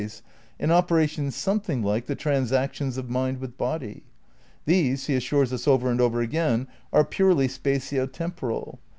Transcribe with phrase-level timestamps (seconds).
[0.01, 4.01] V THE CRITICAL PREPARATIONS 201 operation something like the transactions of mind with body.
[4.65, 8.79] These, he assures us over and over again, are purely spatio temporal